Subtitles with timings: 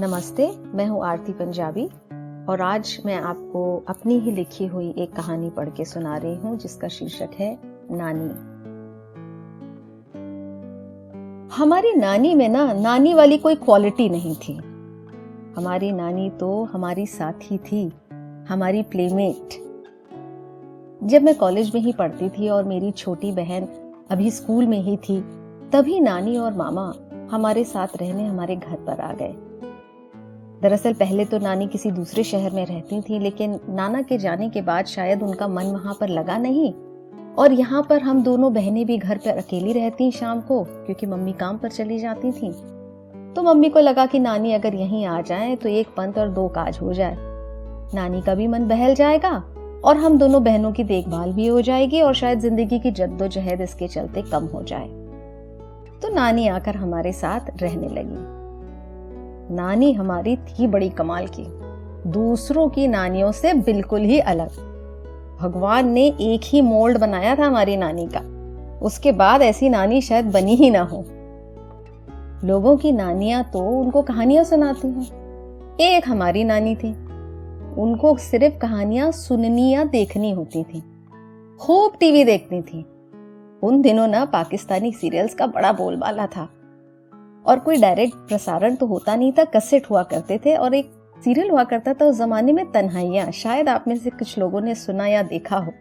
[0.00, 1.84] नमस्ते, मैं हूँ आरती पंजाबी,
[2.48, 6.56] और आज मैं आपको अपनी ही लिखी हुई एक कहानी पढ़ के सुना रही हूँ,
[6.58, 7.58] जिसका शीर्षक है
[7.90, 8.28] नानी।
[11.56, 14.54] हमारी नानी में ना, नानी वाली कोई क्वालिटी नहीं थी।
[15.56, 17.92] हमारी नानी तो हमारी साथी थी,
[18.48, 19.58] हमारी प्लेमेट
[21.04, 23.68] जब मैं कॉलेज में ही पढ़ती थी और मेरी छोटी बहन
[24.10, 25.20] अभी स्कूल में ही थी,
[25.72, 26.92] तभी नानी और मामा
[27.30, 29.34] हमारे साथ रहने, हमारे घर पर आ गए।
[30.62, 34.62] दरअसल पहले तो नानी किसी दूसरे शहर में रहती थी, लेकिन नाना के जाने के
[34.62, 36.72] बाद शायद उनका मन वहाँ पर लगा नहीं।
[37.36, 41.32] और यहाँ पर हम दोनों बहनें भी घर पर अकेली रहती शाम को, क्योंकि मम्मी
[41.32, 42.50] काम पर चली जाती थी।
[43.34, 46.46] तो मम्मी को लगा कि नानी अगर यहीं आ जाए तो एक पंथ और दो
[46.48, 47.16] काज हो जाए।
[47.94, 49.32] नानी का भी मन बहल जाएगा,
[49.84, 53.88] और हम दोनों बहनों की देखभाल भी हो जाएगी, और शायद ज़िंदगी की जद्दोजहद इसके
[53.88, 54.88] चलते कम हो जाए।
[56.02, 58.35] तो नानी आकर हमारे साथ रहने लगी।
[59.50, 61.46] नानी हमारी थी बड़ी कमाल की।
[62.10, 64.48] दूसरों की नानियों से बिल्कुल ही अलग।
[65.40, 68.20] भगवान ने एक ही मोल्ड बनाया था हमारी नानी का।
[68.82, 71.04] उसके बाद ऐसी नानी शायद बनी ही ना हो।
[72.46, 75.26] लोगों की नानियाँ तो उनको कहानियाँ सुनाती हैं।
[75.80, 76.90] एक हमारी नानी थी।
[77.80, 80.82] उनको सिर्फ़ कहानियाँ सुननी या देखनी होती थी।
[81.60, 82.86] खूब टीवी देखती थी।
[83.62, 86.48] उन दिनों ना पाकिस्तानी सीरियल्स का बड़ा बोलबाला था।
[87.46, 91.50] और कोई डायरेक्ट प्रसारण तो होता नहीं था कसेट हुआ करते थे और एक सीरियल
[91.50, 95.06] हुआ करता था, उस जमाने में तन्हाइया, शायद आप में से कुछ लोगों ने सुना
[95.06, 95.72] या देखा हो।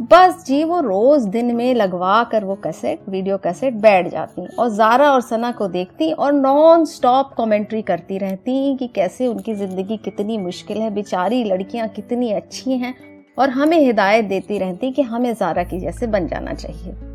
[0.00, 4.68] बस जी, वो रोज दिन में लगवा कर वो कैसेट वीडियो कैसेट बैठ जाती और
[4.70, 9.96] जारा और सना को देखती और नॉन स्टॉप कमेंट्री करती रहती कि कैसे उनकी ज़िंदगी
[9.96, 12.94] कितनी मुश्किल है, बेचारी लड़कियाँ कितनी अच्छी हैं
[13.38, 17.13] और हमें हिदायत देती रहती कि हमें जारा की जैसे बन जाना चाहिए।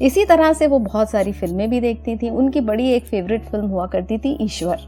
[0.00, 3.66] इसी तरह से वो बहुत सारी फ़िल्में भी देखती थी। उनकी बड़ी एक फेवरेट फ़िल्म
[3.66, 4.78] हुआ करती थी, ईश्वर,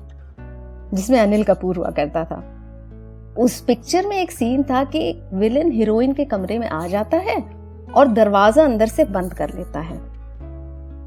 [0.94, 2.44] जिसमें अनिल कपूर हुआ करता था।
[3.38, 7.44] उस पिक्चर में एक सीन था कि विलन हीरोइन के कमरे में आ जाता है
[7.96, 10.12] और दरवाज़ा अंदर से बंद कर लेता है।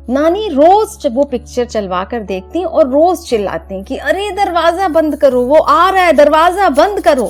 [0.09, 5.41] नानी रोज वो पिक्चर चलवा कर देखती और रोज चिल्लाती कि, अरे, दरवाज़ा बंद करो,
[5.41, 7.25] वो आ रहा है, दरवाज़ा बंद करो।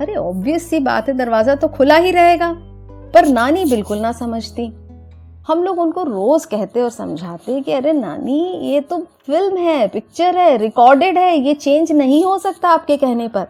[0.00, 2.52] अरे ऑब्वियस सी बात है, दरवाज़ा तो खुला ही रहेगा,
[3.14, 4.72] पर नानी बिल्कुल ना समझती।
[5.48, 10.36] हम लोग उनको रोज कहते और समझाते कि अरे नानी, ये तो फ़िल्म है, पिक्चर
[10.36, 13.46] है रिकॉर्डेड है, ये चेंज नहीं हो सकता आपके कहने पर।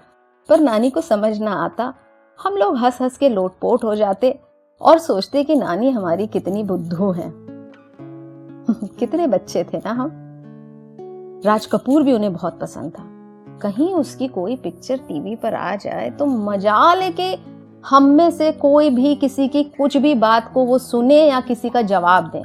[0.49, 1.94] पर नानी को समझ ना आता।
[2.43, 4.41] हम लोग हंस हंस के लोटपोट हो जाते
[4.81, 7.33] और सोचते कि नानी हमारी कितनी बुद्धू है।
[8.99, 10.10] कितने बच्चे थे ना हम।
[11.47, 13.04] राज कपूर भी उन्हें बहुत पसंद था।
[13.59, 17.53] कहीं उसकी कोई पिक्चर टीवी पर आ जाए तो मज़ा लेके
[17.89, 21.69] हम में से कोई भी किसी की कुछ भी बात को वो सुने या किसी
[21.71, 22.43] का जवाब दे।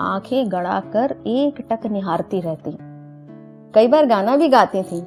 [0.00, 2.78] आँखें गड़ा कर एक टक निहारती रहती।
[3.74, 5.02] कई बार गाना भी गाती थी।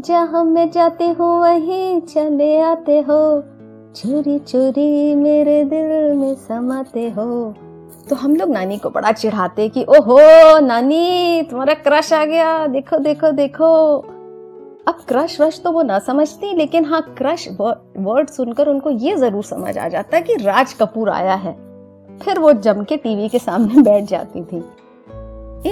[0.00, 3.40] जहाँ मैं जाते हो, वहीं चले आते हो।
[3.96, 7.54] चोरी चोरी मेरे दिल में समाते हो।
[8.10, 10.18] तो हम लोग नानी को बड़ा चिढ़ाते कि, ओहो,
[10.58, 13.98] नानी, तुम्हारा क्रश आ गया। देखो देखो देखो।
[14.88, 17.48] अब क्रश वश तो वो ना समझती, लेकिन हाँ क्रश
[17.98, 21.52] वर्ड सुनकर उनको ये ज़रूर समझ आ जाता कि राज कपूर आया है।
[22.18, 24.58] फिर वो जम के टीवी के सामने बैठ जाती थी।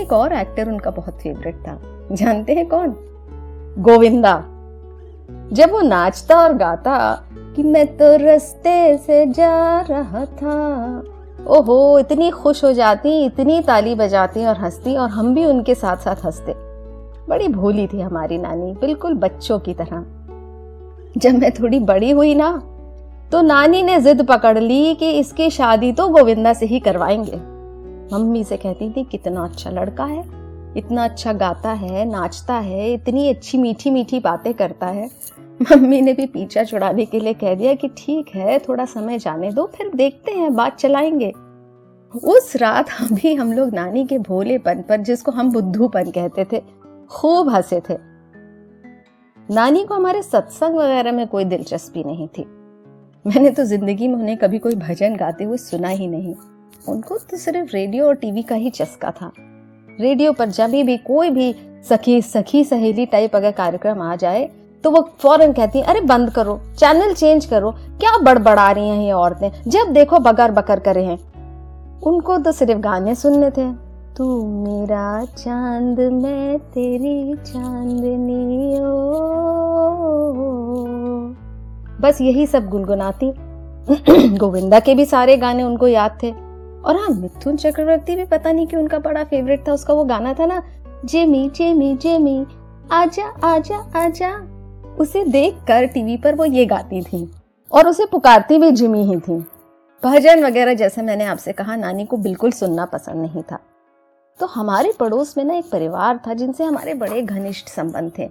[0.00, 1.78] एक और एक्टर उनका बहुत फेवरेट था।
[2.12, 2.94] जानते हैं कौन?
[3.78, 4.44] गोविंदा।
[5.52, 7.24] जब वो नाचता और गाता
[7.56, 10.98] कि मैं तो रस्ते से जा रहा था,
[11.46, 15.96] ओहो, इतनी खुश हो जाती, इतनी ताली बजाती और हंसती और हम भी उनके साथ
[15.96, 16.71] साथ हँसते।
[17.32, 20.04] बड़ी भोली थी हमारी नानी, बिल्कुल बच्चों की तरह।
[21.18, 22.50] जब मैं थोड़ी बड़ी हुई ना
[23.32, 27.36] तो नानी ने जिद पकड़ ली कि इसकी शादी तो गोविंदा से ही करवाएँगे।
[28.12, 30.24] मम्मी से कहती थी, कितना अच्छा लड़का है,
[30.76, 35.08] इतना अच्छा गाता है, नाचता है, इतनी अच्छी मीठी मीठी बातें करता है।
[35.62, 39.50] मम्मी ने भी पीछा छुड़ाने के लिए कह दिया कि, ठीक है, थोड़ा समय जाने
[39.50, 41.32] दो, फिर देखते हैं, बात चलाएँगे।
[42.24, 46.81] उस रात अभी हम लोग नानी के भोलेपन पर, जिसको हम बुद्धूपन कहते थे
[47.12, 47.96] खूब हंसे थे।
[49.48, 52.44] नानी को हमारे सत्संग वगैरह में कोई दिलचस्पी नहीं थी।
[53.24, 56.34] मैंने तो ज़िंदगी में उन्हें कभी कोई भजन गाते हुए सुना ही नहीं।
[56.88, 59.30] उनको तो सिर्फ़ रेडियो और टीवी का ही चस्का था।
[60.00, 61.54] रेडियो पर जब भी कोई भी
[61.88, 64.50] सखी सखी सहेली टाइप अगर कार्यक्रम आ जाए
[64.84, 69.00] तो वो फ़ौरन कहती है, अरे बंद करो चैनल चेंज करो। क्या बड़बड़ा रही हैं
[69.00, 69.50] ये औरतें?
[69.66, 71.18] जब देखो बगर बकर करे हैं।
[72.02, 73.70] उनको तो सिर्फ़ गाने सुनने थे।
[74.16, 78.82] तू मेरा चाँद, मैं तेरी चांदनी, ओ।
[82.00, 83.32] बस यही सब गुनगुनाती।
[84.38, 86.30] गोविंदा के भी सारे गाने उनको याद थे।
[86.84, 90.34] और हाँ मिथुन चक्रवर्ती भी पता नहीं कि उनका बड़ा फेवरेट था, उसका वो गाना
[90.34, 90.62] था ना,
[91.04, 92.46] जेमी जेमी जेमी,
[92.92, 94.48] आजा आजा आजा।
[95.00, 97.30] उसे देख कर टीवी पर वो ये गाती थी।
[97.72, 99.46] और उसे पुकारती भी जिमी ही थी।
[100.04, 103.58] भजन वगैरह जैसे मैंने आपसे कहा, नानी को बिल्कुल सुनना पसंद नहीं था।
[104.40, 108.30] तो हमारे पड़ोस में ना एक परिवार था जिनसे हमारे बड़े घनिष्ठ संबंध थे।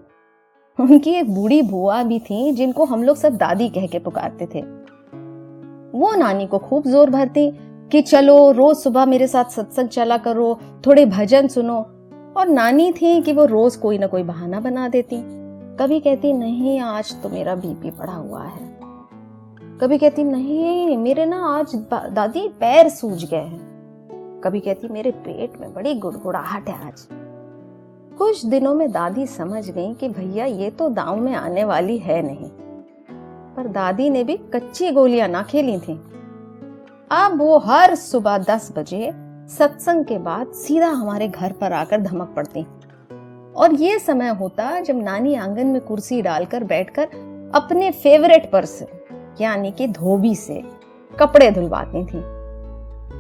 [0.79, 4.61] उनकी एक बूढ़ी बुआ भी थी जिनको हम लोग सब दादी कह के पुकारते थे।
[5.97, 7.51] वो नानी को खूब ज़ोर भरती
[7.91, 11.77] कि चलो, रोज सुबह मेरे साथ सत्संग चला करो, थोड़े भजन सुनो।
[12.37, 15.17] और नानी थी कि वो रोज कोई ना कोई बहाना बना देती।
[15.79, 18.79] कभी कहती, नहीं, आज तो मेरा बीपी पड़ा हुआ है।
[19.81, 21.75] कभी कहती, नहीं, मेरे ना आज
[22.13, 23.70] दादी पैर सूज गए हैं।
[24.43, 27.07] कभी कहती, मेरे पेट में बड़ी गुड़गुड़ाहट है आज।
[28.17, 32.21] कुछ दिनों में दादी समझ गई कि भैया, ये तो दांव में आने वाली है
[32.21, 32.49] नहीं।
[33.55, 36.01] पर दादी ने भी कच्ची गोलियाँ ना खेली थी।
[37.11, 39.11] अब वो हर सुबह दस बजे
[39.47, 42.61] सत्संग के बाद सीधा हमारे घर पर आकर धमक पड़ती।
[43.53, 47.03] और ये समय होता जब नानी आँगन में कुर्सी डालकर बैठकर
[47.55, 48.85] अपने फेवरेट पर्सन
[49.41, 50.63] यानी कि धोबी से,
[51.19, 52.40] कपड़े धुलवाती थी।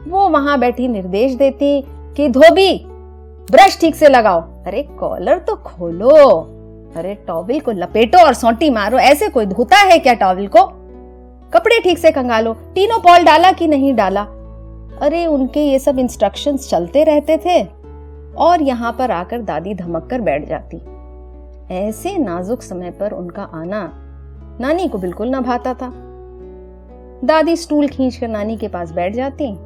[0.07, 2.85] वो वहाँ बैठी निर्देश देती कि धोबी,
[3.51, 6.47] ब्रश ठीक से लगाओ। अरे कॉलर तो खोलो।
[6.95, 10.63] अरे टॉवल को लपेटो और सोटी मारो। ऐसे कोई धोता है क्या टॉवल को?
[11.53, 14.21] कपड़े ठीक से कंगालो तीनों पॉल डाला कि नहीं डाला?
[15.01, 17.63] अरे, उनके ये सब इंस्ट्रक्शंस चलते रहते थे।
[18.37, 20.77] और यहाँ पर आकर दादी धमक कर बैठ जाती।
[21.71, 23.93] ऐसे नाजुक समय पर उनका आना
[24.61, 25.93] नानी को बिल्कुल ना भाता था।
[27.23, 29.57] दादी स्टूल खींचकर नानी के पास बैठ जाती।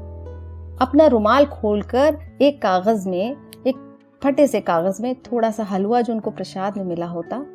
[0.81, 3.37] अपना रुमाल खोलकर एक कागज़ में,
[3.67, 7.45] एक फटे से कागज़ में थोड़ा सा हलवा जो उनको प्रसाद में मिला होता,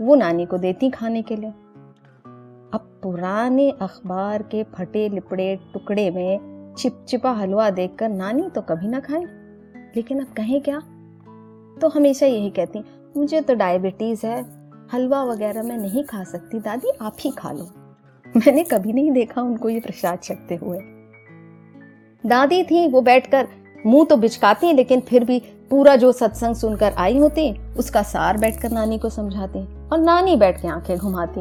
[0.00, 1.50] वो नानी को देती खाने के लिए।
[2.74, 9.00] अब पुराने अखबार के फटे लिपड़े टुकड़े में चिपचिपा हलवा देखकर नानी तो कभी ना
[9.00, 9.22] खाए।
[9.96, 10.78] लेकिन अब कहें क्या?
[11.80, 12.84] तो हमेशा यही कहती,
[13.16, 14.44] मुझे तो डायबिटीज़ है,
[14.92, 17.70] हलवा वगैरह मैं नहीं खा सकती, दादी आप ही खा लो।
[18.36, 20.78] मैंने कभी नहीं देखा उनको ये प्रसाद छकते हुए।
[22.26, 23.48] दादी थी, वो बैठकर
[23.86, 28.70] मुँह तो बिचकाती लेकिन फिर भी पूरा जो सत्संग सुनकर आई होती, उसका सार बैठकर
[28.70, 31.40] नानी को समझाती और नानी बैठ के आँखें घुमाती।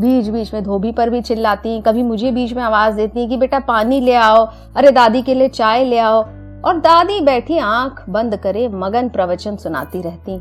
[0.00, 3.58] बीच बीच में धोबी पर भी चिल्लाती, कभी मुझे बीच में आवाज़ देती कि, बेटा,
[3.58, 6.22] पानी ले आओ, अरे, दादी के लिए चाय ले आओ।
[6.64, 10.36] और दादी बैठी आँख बंद करे, मगन प्रवचन सुनाती रहती।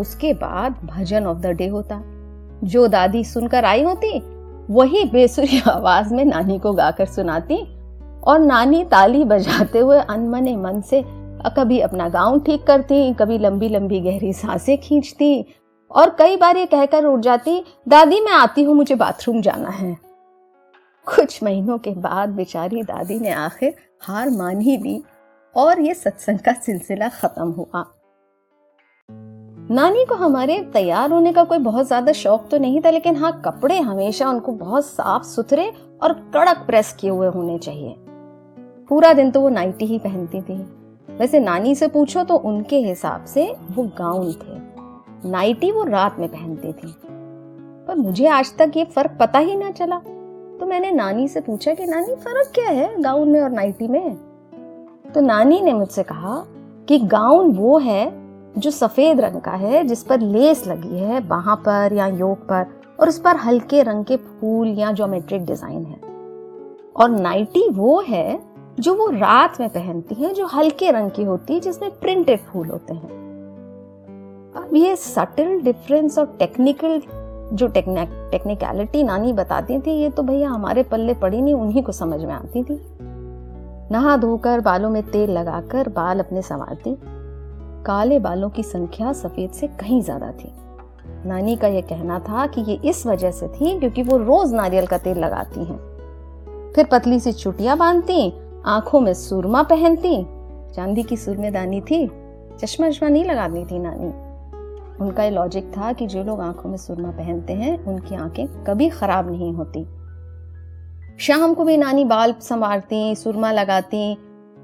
[0.00, 2.02] उसके बाद भजन ऑफ़ द डे होता।
[2.64, 4.22] जो दादी सुनकर आई होती,
[4.70, 7.79] वही बेसुरी आवाज़ में नानी को गाकर सुनाती
[8.22, 11.02] और नानी ताली बजाते हुए अनमने मन से,
[11.56, 15.44] कभी अपना गाउन ठीक करती, कभी लंबी लंबी गहरी साँसें खींचती
[15.90, 19.96] और कई बार ये कहकर उठ जाती, दादी, मैं आती हूँ, मुझे बाथरूम जाना है।
[21.06, 25.02] कुछ महीनों के बाद बेचारी दादी ने आखिर हार मान ही ली
[25.56, 27.84] और ये सत्संग का सिलसिला खत्म हुआ।
[29.70, 33.40] नानी को हमारे तैयार होने का कोई बहुत ज़्यादा शौक तो नहीं था, लेकिन हाँ
[33.44, 35.68] कपड़े हमेशा उनको बहुत साफ़ सुथरे
[36.02, 37.96] और कड़क प्रेस किए हुए होने चाहिए।
[38.90, 40.54] पूरा दिन तो वो नाइटी ही पहनती थी।
[41.18, 44.70] वैसे नानी से पूछो तो उनके हिसाब से वो गाउन थे।
[45.30, 46.94] नाइटी वो रात में पहनती थी।
[47.88, 49.96] पर मुझे आज तक ये फ़र्क पता ही ना चला।
[50.60, 54.16] तो मैंने नानी से पूछा कि, नानी, फ़र्क क्या है गाउन में और नाइटी में?
[55.14, 56.44] तो नानी ने मुझसे कहा
[56.88, 58.12] कि गाउन वो है
[58.58, 62.66] जो सफ़ेद रंग का है, जिस पर लेस लगी है बाहा पर या योग पर,
[63.00, 66.00] और उस पर हल्के रंग के फूल या ज्योमेट्रिक डिज़ाइन है।
[66.96, 68.49] और नाइटी वो है
[68.80, 72.68] जो वो रात में पहनती है, जो हल्के रंग की होती है, जिसमें प्रिंटेड फूल
[72.68, 73.18] होते हैं।
[74.56, 77.02] अब ये सटल डिफरेंस और टेक्निकल
[77.52, 82.20] जो टेक्निकलिटी नानी बताती थी, ये तो भैया हमारे पल्ले पड़ी नहीं, उन्हीं को समझ
[82.20, 82.80] में आती थी।
[83.92, 86.96] नहा धोकर बालों में तेल लगाकर बाल अपने संवारती।
[87.86, 90.52] काले बालों की संख्या सफ़ेद से कहीं ज़्यादा थी।
[91.26, 94.86] नानी का यह कहना था कि ये इस वजह से थी, क्योंकि वो रोज नारियल
[94.86, 95.78] का तेल लगाती हैं।
[96.74, 98.32] फिर पतली सी चुटिया बांधती
[98.66, 100.24] आँखों में सुरमा पहनती,
[100.74, 102.06] चांदी की सुरमेदानी थी,
[102.60, 104.08] चश्मा वश्मा नहीं लगाती थी नानी।
[105.04, 108.88] उनका ये लॉजिक था कि जो लोग आँखों में सुरमा पहनते हैं, उनकी आँखें कभी
[108.88, 109.84] खराब नहीं होती।
[111.18, 114.14] शाम को भी नानी बाल संवारती, सुरमा लगाती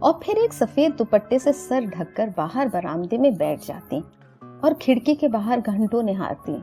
[0.02, 4.00] और फिर एक सफ़ेद दुपट्टे से सर ढककर बाहर बरामदे में बैठ जाती
[4.64, 6.62] और खिड़की के बाहर घंटों निहारती।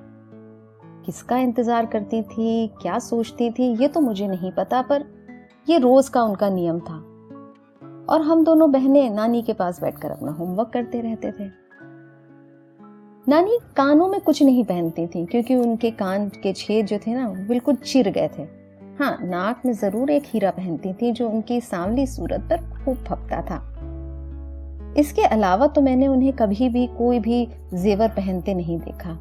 [1.05, 5.05] किसका इंतज़ार करती थी, क्या सोचती थी, ये तो मुझे नहीं पता, पर
[5.69, 7.12] ये रोज का उनका नियम था।
[8.09, 11.49] और हम दोनों बहनें नानी के पास बैठकर अपना होमवर्क करते रहते थे।
[13.27, 17.27] नानी कानों में कुछ नहीं पहनती थी, क्योंकि उनके कान के छेद जो थे ना
[17.47, 18.43] बिल्कुल चिर गए थे।
[18.99, 23.41] हाँ नाक में ज़रूर एक हीरा पहनती थी जो उनकी सांवली सूरत पर खूब फपता
[23.41, 23.61] था।
[24.97, 29.17] इसके अलावा तो मैंने उन्हें कभी भी कोई भी जेवर पहनते नहीं देखा।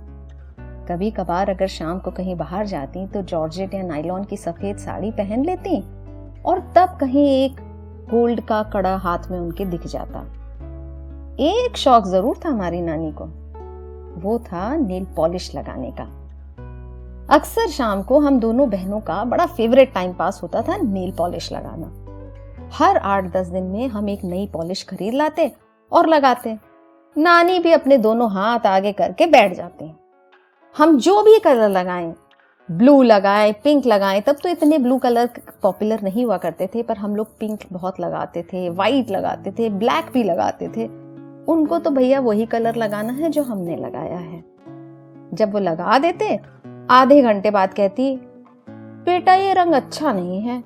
[0.89, 5.11] कभी कभार अगर शाम को कहीं बाहर जाती तो जॉर्जेट या नाइलॉन की सफ़ेद साड़ी
[5.11, 5.81] पहन लेती
[6.43, 7.61] और तब कहीं एक
[8.11, 10.21] गोल्ड का कड़ा हाथ में उनके दिख जाता।
[11.41, 13.25] एक शौक ज़रूर था हमारी नानी को।
[14.21, 16.05] वो था नेल पॉलिश लगाने का।
[17.35, 21.53] अक्सर शाम को हम दोनों बहनों का बड़ा फेवरेट टाइम पास होता था नेल पॉलिश
[21.53, 21.93] लगाना।
[22.73, 25.53] हर आठ दस दिन में हम एक नई पॉलिश खरीद लाते
[25.93, 26.59] और लगाते।
[27.17, 29.91] नानी भी अपने दोनों हाथ आगे करके बैठ जाते।
[30.75, 32.15] हम जो भी कलर लगाएँ
[32.71, 35.31] ब्लू लगाए, पिंक लगाए, तब तो इतने ब्लू कलर
[35.62, 39.71] पॉपुलर नहीं हुआ करते थे, पर हम लोग पिंक बहुत लगाते थे, वाइट लगाते थे,
[39.71, 40.87] ब्लैक भी लगाते थे।
[41.49, 44.45] उनको तो भैया वही कलर लगाना है जो हमने लगाया है।
[45.35, 46.40] जब वो लगा देते,
[46.90, 48.16] आधे घंटे बाद कहती,
[49.04, 50.59] बेटा, ये रंग अच्छा नहीं है।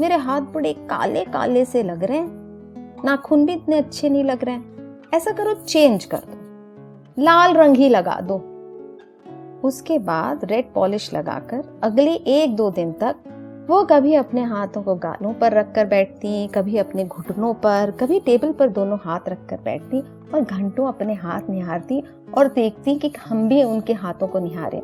[0.00, 2.44] मेरे हाथ बड़े काले काले से लग रहे हैं।
[3.04, 6.44] नाखून भी इतने अच्छे नहीं लग रहे हैं। ऐसा करो, चेंज कर दो।
[7.22, 8.50] लाल रंग ही लगा दो।
[9.64, 13.16] उसके बाद रेड पॉलिश लगाकर अगले एक दो दिन तक
[13.70, 18.52] वो कभी अपने हाथों को गालों पर रखकर बैठती, कभी अपने घुटनों पर, कभी टेबल
[18.52, 20.00] पर दोनों हाथ रखकर बैठती
[20.34, 22.02] और घंटों अपने हाथ निहारती
[22.38, 24.82] और देखती कि हम भी उनके हाथों को निहारे।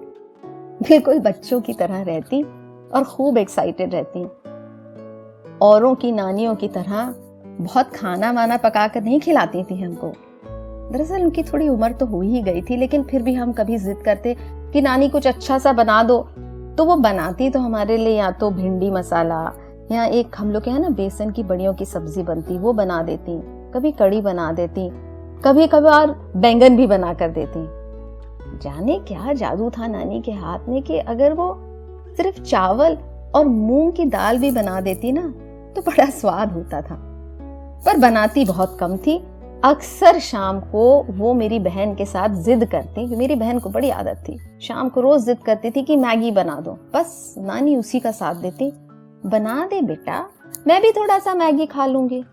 [0.82, 4.24] बिल्कुल बच्चों की तरह रहती और खूब एक्साइटेड रहती।
[5.62, 7.14] औरों की नानियों की तरह
[7.60, 10.12] बहुत खाना वाना पका कर नहीं खिलाती थी हमको।
[10.92, 14.02] दरअसल उनकी थोड़ी उम्र तो हो ही गई थी, लेकिन फिर भी हम कभी जिद
[14.04, 14.36] करते
[14.72, 16.18] कि नानी कुछ अच्छा सा बना दो
[16.78, 19.40] तो वो बनाती तो हमारे लिए या तो भिंडी मसाला,
[19.92, 23.02] या एक हम लोग के यहाँ ना बेसन की बड़ियों की सब्ज़ी बनती, वो बना
[23.02, 23.40] देती,
[23.74, 24.88] कभी कड़ी बना देती
[25.44, 27.66] कभी कभार बैंगन भी बना कर देती।
[28.58, 31.54] जाने क्या जादू था नानी के हाथ में कि अगर वो
[32.16, 32.96] सिर्फ़ चावल
[33.34, 35.22] और मूंग की दाल भी बना देती ना
[35.76, 36.96] तो बड़ा स्वाद होता था।
[37.86, 39.18] पर बनाती बहुत कम थी
[39.64, 43.90] अक्सर शाम को वो मेरी बहन के साथ जिद करती, कि मेरी बहन को बड़ी
[43.90, 48.00] आदत थी। शाम को रोज जिद करती थी कि मैगी बना दो। बस नानी उसी
[48.00, 48.70] का साथ देती,
[49.26, 50.28] बना दे बेटा,
[50.66, 52.24] मैं भी थोड़ा सा मैगी खा लूँगी।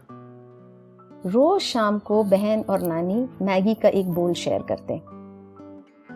[1.25, 5.01] रोज शाम को बहन और नानी मैगी का एक बोल शेयर करते।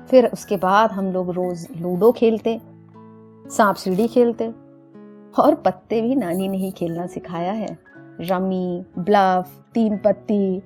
[0.10, 2.60] फिर उसके बाद हम लोग रोज लूडो खेलते,
[3.50, 4.48] सांप सीढ़ी खेलते,
[5.40, 7.78] और पत्ते भी नानी ने ही खेलना सिखाया है।
[8.22, 10.62] रमी, ब्लफ, तीन पत्ती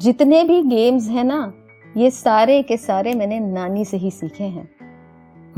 [0.00, 1.52] जितने भी गेम्स हैं ना,
[1.96, 4.68] ये सारे के सारे मैंने नानी से ही सीखे हैं।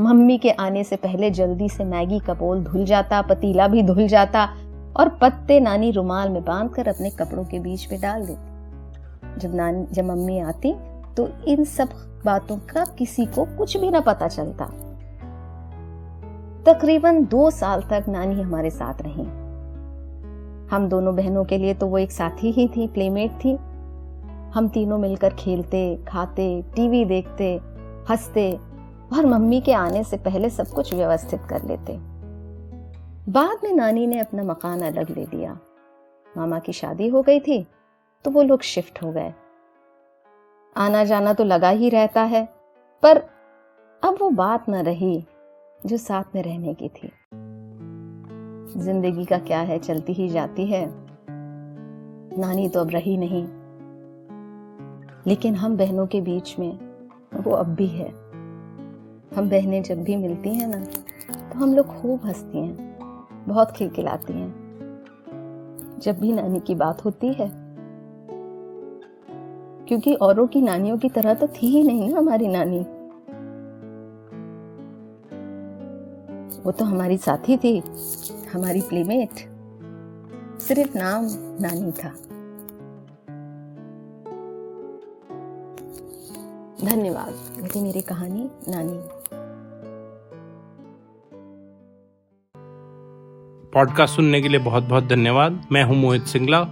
[0.01, 4.07] मम्मी के आने से पहले जल्दी से मैगी का बोल धुल जाता, पतीला भी धुल
[4.09, 4.45] जाता
[4.97, 9.55] और पत्ते नानी रुमाल में बाँध कर अपने कपड़ों के बीच में डाल देती। जब
[9.55, 10.75] नानी, जब मम्मी आती
[11.17, 11.89] तो इन सब
[12.25, 14.65] बातों का किसी को कुछ भी ना पता चलता।
[16.67, 19.25] तकरीबन दो साल तक नानी हमारे साथ रही।
[20.77, 23.59] हम दोनों बहनों के लिए तो वो एक साथी ही थी प्लेमेट थी।
[24.55, 27.55] हम तीनों मिलकर खेलते, खाते, टीवी देखते,
[28.11, 28.53] हँसते
[29.13, 31.97] और मम्मी के आने से पहले सब कुछ व्यवस्थित कर लेते।
[33.33, 35.59] बाद में नानी ने अपना मकान अलग ले लिया।
[36.37, 37.67] मामा की शादी हो गई थी
[38.25, 39.33] तो वो लोग शिफ्ट हो गए।
[40.77, 42.45] आना जाना तो लगा ही रहता है,
[43.03, 43.23] पर
[44.03, 45.25] अब वो बात न रही
[45.87, 47.13] जो साथ में रहने की थी।
[48.77, 50.85] ज़िंदगी का क्या है, चलती ही जाती है।
[52.39, 53.47] नानी तो अब रही नहीं।
[55.31, 56.79] लेकिन हम बहनों के बीच में
[57.35, 58.09] वो अब भी है।
[59.37, 64.33] हम बहनें जब भी मिलती हैं ना तो हम लोग खूब हंसती हैं, बहुत खिलखिलाती
[64.33, 67.51] हैं। जब भी नानी की बात होती है,
[69.89, 72.81] क्योंकि औरों की नानियों की तरह तो थी ही नहीं ना हमारी नानी।
[76.63, 77.83] वो तो हमारी साथी थी,
[78.53, 79.31] हमारी प्लेमेट,
[80.61, 81.27] सिर्फ़ नाम
[81.61, 82.13] नानी था।
[86.85, 89.01] धन्यवाद। यही मेरी कहानी, नानी।
[93.75, 96.67] पॉडकास्ट सुनने के लिए बहुत बहुत धन्यवाद। मैं हूँ मोहित सिंगला